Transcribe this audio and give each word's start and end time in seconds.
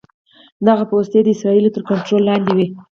دغه 0.67 0.83
پوستې 0.91 1.19
د 1.23 1.27
اسرائیلو 1.35 1.73
تر 1.75 1.81
کنټرول 1.89 2.21
لاندې 2.29 2.51
دي. 2.57 2.65